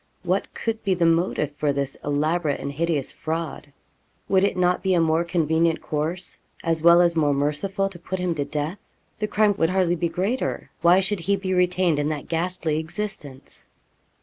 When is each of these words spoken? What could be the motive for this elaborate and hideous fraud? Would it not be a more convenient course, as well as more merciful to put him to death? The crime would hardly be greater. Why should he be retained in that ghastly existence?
What 0.23 0.51
could 0.55 0.83
be 0.83 0.95
the 0.95 1.05
motive 1.05 1.51
for 1.51 1.71
this 1.71 1.95
elaborate 2.03 2.59
and 2.59 2.71
hideous 2.71 3.11
fraud? 3.11 3.71
Would 4.29 4.43
it 4.43 4.57
not 4.57 4.81
be 4.81 4.95
a 4.95 4.99
more 4.99 5.23
convenient 5.23 5.79
course, 5.79 6.39
as 6.63 6.81
well 6.81 7.01
as 7.01 7.15
more 7.15 7.35
merciful 7.35 7.87
to 7.89 7.99
put 7.99 8.17
him 8.17 8.33
to 8.33 8.43
death? 8.43 8.95
The 9.19 9.27
crime 9.27 9.53
would 9.59 9.69
hardly 9.69 9.95
be 9.95 10.09
greater. 10.09 10.71
Why 10.81 11.01
should 11.01 11.19
he 11.19 11.35
be 11.35 11.53
retained 11.53 11.99
in 11.99 12.09
that 12.09 12.27
ghastly 12.27 12.79
existence? 12.79 13.67